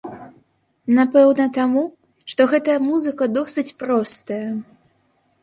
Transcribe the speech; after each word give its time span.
Напэўна, 0.99 1.45
таму, 1.57 1.83
што 2.35 2.41
гэтая 2.55 2.79
музыка 2.87 3.23
досыць 3.37 3.67
простая. 3.85 4.43